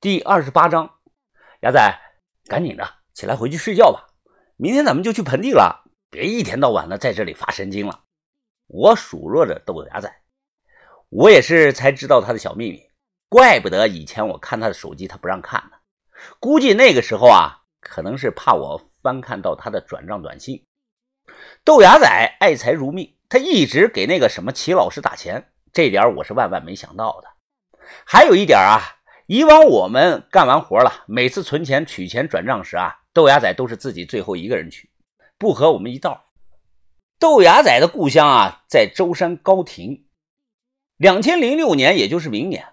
[0.00, 0.88] 第二十八章，
[1.62, 2.00] 牙仔，
[2.46, 4.06] 赶紧的起来回去睡觉吧，
[4.56, 8.04] 明天咱们就去盆地了，别一天到晚的在这里发神经了。
[8.68, 10.08] 我数落着豆芽仔，
[11.08, 12.80] 我也是才知道他的小秘密，
[13.28, 15.76] 怪不得以前我看他的手机他不让看呢，
[16.38, 20.64] 估计那个时候啊，可能是怕我翻看到他的转账短信。
[21.64, 27.28] 豆芽仔爱财如命，他一直给那个什么齐老师打钱，这点我是万万没想到的。
[28.06, 28.94] 还有一点啊。
[29.30, 34.88] 以往我们干完活了，每次存钱、取钱、转账时啊，豆芽仔都是自己最后一个人取，
[35.36, 36.30] 不和我们一道。
[37.18, 40.06] 豆芽仔的故乡啊，在舟山高亭。
[40.96, 42.68] 两千零六年，也就是明年，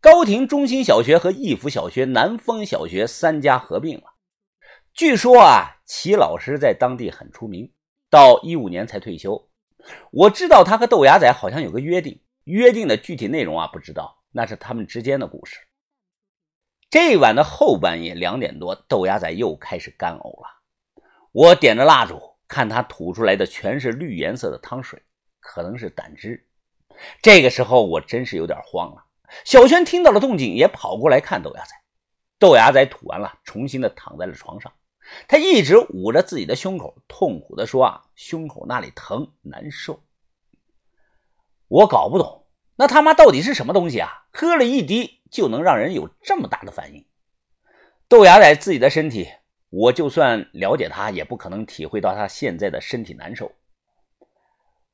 [0.00, 4.14] 高亭中心小学和义府小学、南丰小学三家合并了。
[4.92, 7.70] 据说啊，齐老师在当地很出名，
[8.10, 9.48] 到一五年才退休。
[10.10, 15.60] 我知道他和豆芽仔好像有个约定，约定的具体内容啊不知道，那是他们之间的故事。
[16.90, 20.48] 这晚的后半夜两点多，豆芽仔又开始干呕了。
[21.30, 25.00] 我点着蜡烛，看他吐出来的全是绿颜色的汤水，
[25.38, 26.48] 可能是胆汁。
[27.22, 29.04] 这个时候我真是有点慌了。
[29.44, 31.70] 小轩听到了动静，也跑过来看豆芽仔。
[32.40, 34.72] 豆芽仔吐完了，重新的躺在了床上。
[35.28, 40.02] 他一直捂着自己的胸口，痛苦的说：“啊，胸口那里疼难受。”
[41.68, 44.26] 我搞不懂，那他妈到底是什么东西啊？
[44.32, 45.19] 喝了一滴。
[45.30, 47.06] 就能让人有这么大的反应。
[48.08, 49.30] 豆芽仔自己的身体，
[49.70, 53.52] 我就算了解他，也不可能体会到他现在的身体难受。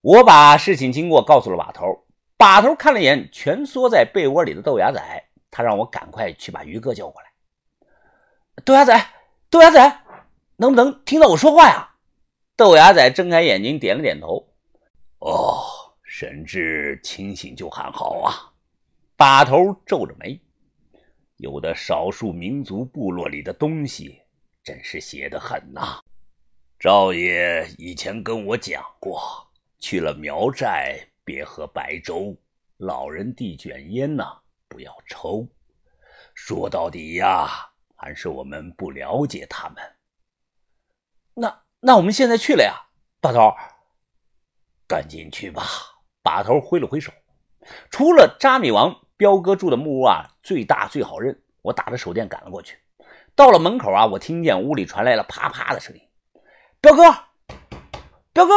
[0.00, 7.28] 我把事情经过告诉了把头，把头看了眼蜷缩在被窝里的豆芽仔，他让我赶快去把于哥叫过来。
[8.64, 9.06] 豆芽仔，
[9.50, 10.02] 豆芽仔，
[10.56, 11.88] 能不能听到我说话呀？
[12.56, 14.46] 豆芽仔睁开眼睛，点了点头。
[15.18, 15.64] 哦，
[16.04, 18.49] 神志清醒就还好啊。
[19.20, 20.40] 把头皱着眉，
[21.36, 24.18] 有的少数民族部落里的东西
[24.62, 26.00] 真是邪得很呐。
[26.78, 29.46] 赵爷以前跟我讲过，
[29.78, 32.34] 去了苗寨别喝白粥，
[32.78, 35.46] 老人递卷烟呐，不要抽。
[36.32, 37.46] 说到底呀，
[37.96, 39.76] 还是我们不了解他们。
[41.34, 42.74] 那那我们现在去了呀，
[43.20, 43.52] 把头，
[44.88, 45.62] 赶紧去吧。
[46.22, 47.12] 把头挥了挥手，
[47.90, 48.98] 除了扎米王。
[49.20, 51.38] 彪哥住的木屋啊，最大最好认。
[51.60, 52.78] 我打着手电赶了过去。
[53.36, 56.00] 到了门口啊，我听见屋里传来了啪啪的声音。
[56.80, 57.14] 彪哥，
[58.32, 58.54] 彪哥，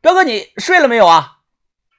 [0.00, 1.38] 彪哥，你睡了没有啊？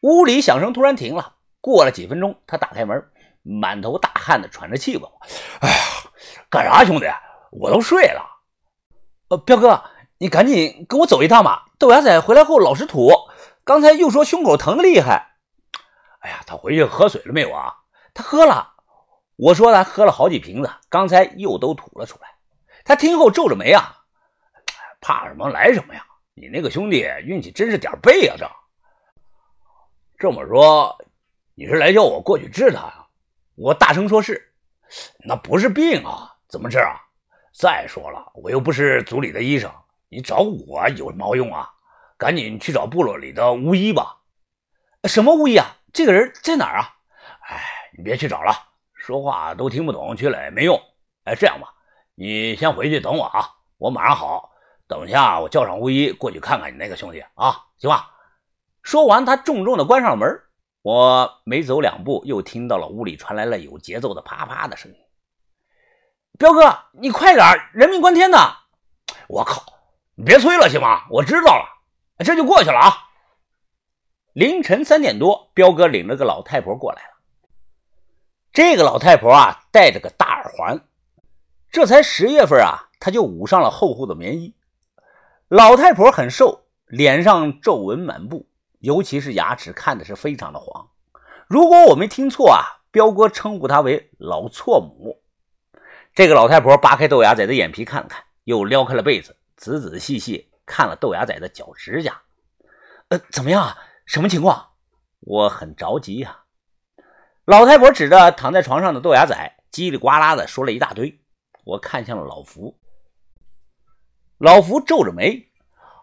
[0.02, 1.36] 屋里响声突然停了。
[1.62, 3.02] 过了几分钟，他打开门，
[3.42, 5.22] 满头大汗的喘着气问我
[5.66, 5.78] ：“哎呀，
[6.50, 7.06] 干啥，兄弟？
[7.52, 8.22] 我都睡了。
[9.30, 9.82] 呃，彪哥，
[10.18, 11.68] 你赶紧跟我走一趟吧。
[11.80, 13.10] 豆芽仔回来后老是吐，
[13.64, 15.32] 刚才又说胸口疼的厉害。”
[16.26, 17.72] 哎呀，他回去喝水了没有啊？
[18.12, 18.74] 他喝了。
[19.36, 22.28] 我说他喝了好几瓶子，刚才又都吐了出来。
[22.84, 23.96] 他听后皱着眉啊，
[25.00, 26.04] 怕什么来什么呀？
[26.34, 28.36] 你那个兄弟运气真是点背啊！
[28.40, 28.50] 这
[30.18, 30.98] 这么说，
[31.54, 33.06] 你是来叫我过去治他呀？
[33.54, 34.52] 我大声说是。
[35.20, 37.00] 那不是病啊，怎么治啊？
[37.54, 39.72] 再说了，我又不是族里的医生，
[40.10, 41.70] 你找我有毛用啊？
[42.18, 44.18] 赶紧去找部落里的巫医吧。
[45.04, 45.78] 什么巫医啊？
[45.96, 46.94] 这个人在哪啊？
[47.48, 47.64] 哎，
[47.98, 48.54] 你别去找了，
[48.94, 50.78] 说话都听不懂，去了也没用。
[51.24, 51.74] 哎，这样吧，
[52.16, 54.52] 你先回去等我啊，我马上好。
[54.90, 58.12] 等一下我叫上巫医过去看看你那个兄弟啊，行吧？
[58.84, 60.42] 说完，他重重的关上了门。
[60.82, 64.98] 我没走两步，又听到了屋里传来了有节奏的啪啪的声音。
[66.38, 68.38] 彪哥，你快点，人命关天呢！
[69.30, 69.64] 我靠，
[70.16, 71.06] 你别催了，行吗？
[71.10, 71.66] 我知道了，
[72.20, 73.05] 这就过去了啊。
[74.36, 77.10] 凌晨三点多，彪哥领着个老太婆过来了。
[78.52, 80.78] 这个老太婆啊，戴着个大耳环。
[81.72, 84.54] 这才十月份啊，她就捂上了厚厚的棉衣。
[85.48, 88.46] 老太婆很瘦，脸上皱纹满布，
[88.80, 90.90] 尤其是牙齿看的是非常的黄。
[91.48, 95.22] 如果我没听错啊，彪哥称呼她为老错母。
[96.14, 102.22] 这个老太婆扒开豆芽仔的眼皮看了看，又撩开了被子，仔仔细细看了豆芽仔的脚指甲。
[103.08, 103.74] 呃，怎么样？
[104.06, 104.74] 什么情况？
[105.22, 106.44] 我很着急呀！
[107.46, 109.36] 老太婆指着躺在床上的豆芽仔，
[109.72, 111.20] 叽里呱啦的说了一大堆。
[111.64, 112.78] 我看向了老福，
[114.38, 115.44] 老福皱着眉：“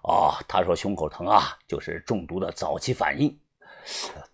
[0.03, 3.39] 哦，他说胸口疼啊，就是中毒的早期反应，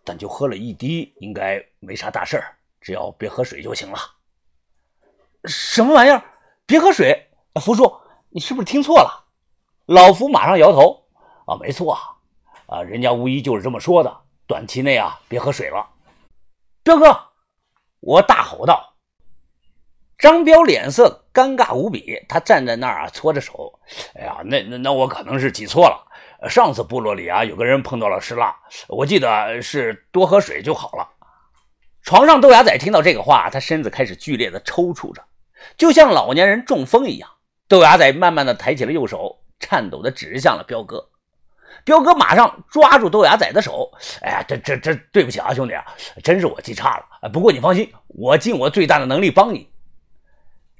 [0.02, 3.98] 但就喝了一滴，应该没啥大事儿，只要别喝水就行了。”
[5.44, 6.24] 什么玩意儿？
[6.64, 7.30] 别喝水？
[7.60, 7.94] 福叔，
[8.30, 9.26] 你是不是听错了？
[9.84, 11.06] 老福马上摇头
[11.44, 11.98] ：“啊，没错。”
[12.68, 14.14] 啊，人家巫医就是这么说的，
[14.46, 15.88] 短期内啊，别喝水了。
[16.82, 17.18] 彪哥，
[18.00, 18.94] 我大吼道
[20.18, 23.80] ：“张彪脸色尴尬无比，他站在那儿啊，搓着手。
[24.14, 26.06] 哎呀，那那那我可能是记错了。
[26.48, 28.54] 上次部落里啊，有个人碰到了尸蜡，
[28.86, 31.08] 我记得是多喝水就好了。
[32.02, 35.24] 床上豆芽仔听到这个话，他身子开始剧烈的抽搐着，
[35.78, 37.30] 就像老年人中风一样。
[37.66, 41.08] 豆芽仔慢慢的抬起了右手，颤抖的指向了彪哥。
[41.84, 43.90] 彪哥马上抓住豆芽仔的手，
[44.20, 45.84] 哎呀，这这这，对不起啊，兄弟啊，
[46.22, 47.30] 真是我记差了。
[47.30, 49.68] 不过你放心，我尽我最大的能力帮你。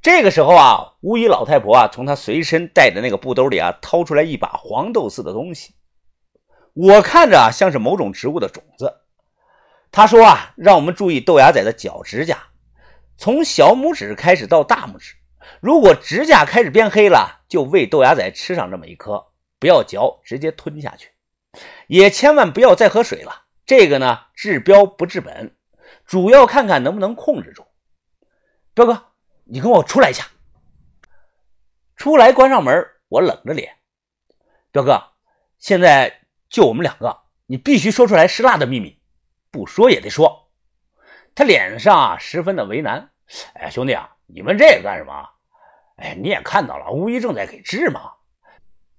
[0.00, 5.74] 这个时候啊，巫医老太婆啊，从她随身带的那个布兜里啊，掏出来一把黄豆似的东西。
[6.74, 9.00] 我看着啊像是某种植物的种子。
[9.90, 12.38] 她说啊，让我们注意豆芽仔的脚指甲，
[13.16, 15.14] 从小拇指开始到大拇指，
[15.60, 19.24] 如果指甲开始变黑了，就喂豆芽仔吃上这么一颗，
[19.58, 21.10] 不要嚼，直接吞下去。
[21.86, 25.56] 也千万不要再喝水了，这个呢治标不治本，
[26.04, 27.66] 主要看看能不能控制住。
[28.74, 29.04] 彪哥。
[29.50, 30.26] 你跟我出来一下。
[31.96, 32.86] 出来，关上门。
[33.08, 33.78] 我冷着脸，
[34.70, 35.02] 彪哥，
[35.58, 36.20] 现在
[36.50, 39.00] 就我们两个，你必须说出来施辣的秘密，
[39.50, 40.50] 不说也得说。
[41.34, 43.10] 他脸上啊十分的为难。
[43.54, 45.26] 哎，兄弟啊，你问这个干什么？
[45.96, 48.12] 哎，你也看到了，巫医正在给治嘛。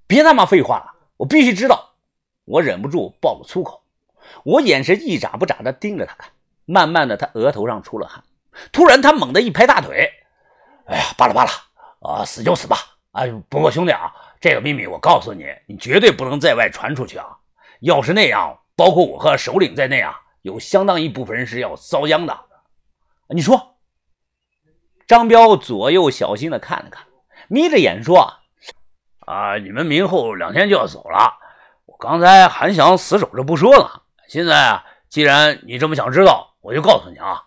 [0.09, 1.93] 别他妈废话了，我必须知道。
[2.45, 3.83] 我忍不住爆了粗口。
[4.43, 6.31] 我眼神一眨不眨的盯着他看，
[6.65, 8.23] 慢慢的，他额头上出了汗。
[8.71, 10.11] 突然，他猛地一拍大腿。
[10.87, 11.51] 哎呀，罢了罢了，
[12.01, 12.77] 啊，死就死吧。
[13.11, 14.11] 哎，不过兄弟啊，
[14.41, 17.37] 这个秘密我告诉你，你绝对不能在外传出去啊。
[17.81, 22.35] 要是那样，包括我和首领在内啊，有相当一部分人是要遭殃的。
[23.27, 23.75] 你说？
[25.05, 27.05] 张彪左右小心的看了看，
[27.47, 28.38] 眯着眼说
[29.29, 31.37] ：“啊，你们明后两天就要走了，
[31.85, 34.01] 我刚才还想死守着不说呢。
[34.27, 37.43] 现在啊，既然你这么想知道，我就告诉你啊。”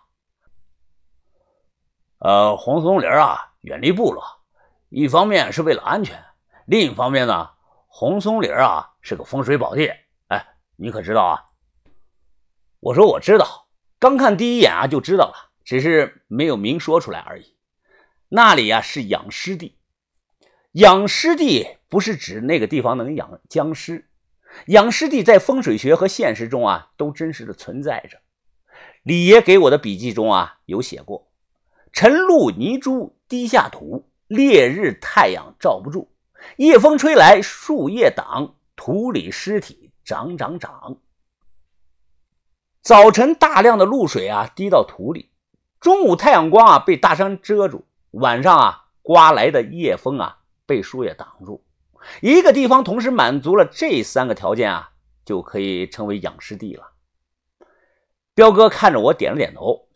[2.23, 4.23] 呃，红松林啊，远离部落，
[4.87, 6.23] 一方面是为了安全，
[6.65, 7.49] 另一方面呢，
[7.87, 9.91] 红松林啊是个风水宝地。
[10.29, 11.43] 哎，你可知道啊？
[12.79, 13.67] 我说我知道，
[13.99, 17.57] 刚看第一眼啊就知道了，只是没有明说出来而已。
[18.29, 19.77] 那里呀是养尸地，
[20.73, 24.09] 养尸地不是指那个地方能养僵尸，
[24.67, 28.17] 养尸地在风水学和现实中啊都真实的存在着。
[29.03, 31.31] 李爷给我的笔记中啊有写过。
[31.91, 36.09] 晨露泥珠滴下土，烈日太阳照不住，
[36.57, 40.97] 夜风吹来树叶挡，土里尸体长长长。
[42.81, 45.29] 早晨大量的露水啊滴到土里，
[45.79, 51.65] 中午太阳光啊被大山遮住，晚上啊刮来的夜风啊被树叶挡住。
[52.21, 54.91] 一个地方同时满足了这三个条件啊，
[55.23, 56.91] 就可以成为养尸地了。
[58.35, 59.87] 彪哥看着我点了点头，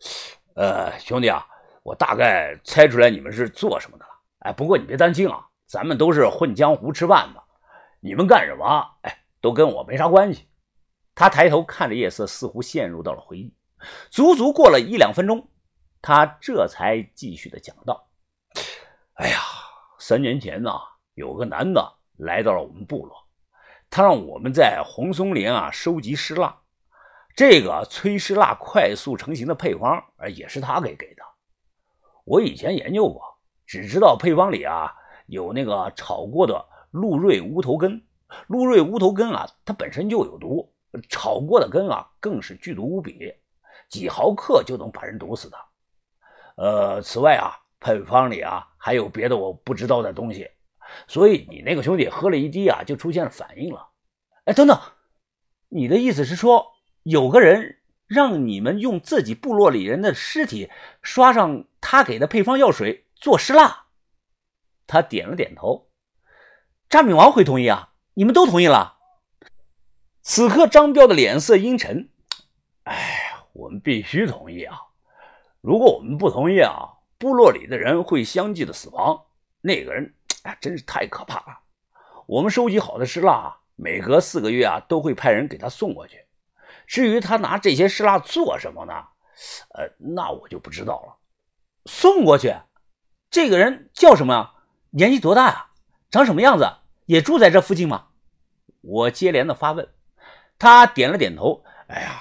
[0.54, 1.46] 呃，兄弟啊。
[1.84, 4.10] 我大概猜出来你们是做什么的了，
[4.40, 7.42] 哎，不过你别担心啊，咱们都是混江湖吃饭的，
[8.00, 10.48] 你们干什么，哎，都跟我没啥关系。
[11.14, 13.54] 他抬头看着夜色，似乎陷入到了回忆。
[14.10, 15.48] 足足过了一两分钟，
[16.02, 18.06] 他这才继续的讲道
[19.16, 19.38] ：“哎呀，
[19.98, 20.72] 三年前呢，
[21.14, 23.16] 有个男的来到了我们部落，
[23.90, 26.56] 他让我们在红松林啊收集尸蜡，
[27.34, 31.22] 这个催尸蜡快速成型的配方，哎，也是他给给的。”
[32.24, 33.22] 我以前研究过，
[33.66, 34.94] 只知道配方里啊
[35.26, 38.04] 有那个炒过的鹿瑞乌头根。
[38.46, 40.70] 鹿瑞乌头根啊，它本身就有毒，
[41.08, 43.34] 炒过的根啊更是剧毒无比，
[43.88, 45.56] 几毫克就能把人毒死的。
[46.56, 50.50] 呃，此外啊，配方里啊还有别的我不知道的东西，
[51.06, 53.90] 所以你那个兄弟喝了一滴啊就出现了反应了。
[54.46, 54.80] 哎，等等，
[55.68, 57.76] 你的意思是说有个人？
[58.06, 60.70] 让你们用自己部落里人的尸体
[61.02, 63.88] 刷上他给的配方药水做尸蜡。
[64.86, 65.90] 他点了点头。
[66.88, 67.92] 扎米王会同意啊？
[68.14, 68.96] 你们都同意了？
[70.22, 72.08] 此刻张彪的脸色阴沉。
[72.84, 74.78] 哎，我们必须同意啊！
[75.60, 79.24] 如果我们不同意啊，部落里的人会相继的死亡。
[79.60, 81.58] 那个人啊，真是太可怕了。
[82.26, 86.24] 我们收集好的尸蜡，每隔四个月啊，都会派人给他送过去。
[86.86, 88.92] 至于他拿这些尸蜡做什么呢？
[89.74, 91.16] 呃，那我就不知道了。
[91.86, 92.54] 送过去，
[93.30, 94.52] 这个人叫什么？
[94.90, 95.66] 年纪多大呀？
[96.10, 96.70] 长什么样子？
[97.06, 98.06] 也住在这附近吗？
[98.80, 99.88] 我接连的发问。
[100.58, 101.64] 他点了点头。
[101.88, 102.20] 哎呀，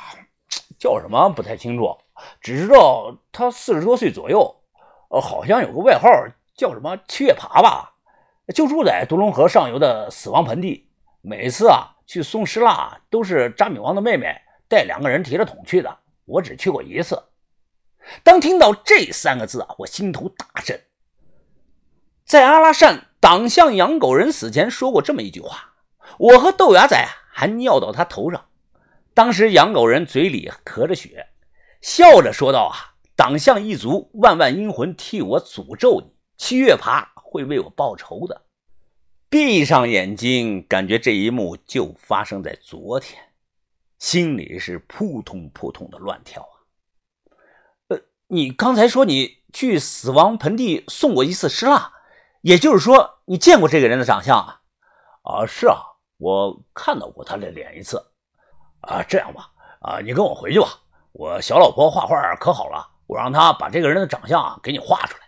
[0.80, 1.98] 叫什么不太清楚，
[2.42, 4.57] 只知道他四十多岁左右。
[5.10, 6.10] 呃，好像有个外号
[6.56, 7.94] 叫什么“七月爬”吧？
[8.54, 10.90] 就住在独龙河上游的死亡盆地。
[11.22, 14.36] 每次啊去送尸蜡，都是扎米王的妹妹。
[14.70, 17.24] 带两个人提着桶去的，我只去过一次。
[18.24, 20.82] 当听到这三个字啊，我心头大震。
[22.26, 25.74] 在阿拉善党项养狗人死前说过这么一句话，
[26.18, 26.98] 我和豆芽仔
[27.32, 28.46] 还尿到他头上。
[29.14, 31.28] 当时养狗人嘴里咳着血，
[31.82, 38.44] 笑着说道：“啊，党项一族万万阴魂替我诅咒你，七月爬会为我报仇的。”
[39.28, 43.20] 闭上眼睛，感觉这一幕就发生在昨天，
[43.98, 46.54] 心里是扑通扑通的乱跳啊！
[47.88, 51.92] 呃，你刚才说你去死亡盆地送过一次尸蜡，
[52.42, 54.62] 也就是说你见过这个人的长相啊？
[55.24, 55.80] 啊，是啊，
[56.18, 57.98] 我看到过他的脸一次。
[58.82, 60.68] 啊，这样吧，啊，你跟我回去吧，
[61.14, 65.27] 我小老婆画画可好了，我让他把这个人的长相啊给你画出来。